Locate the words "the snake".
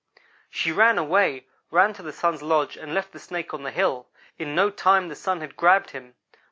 3.11-3.53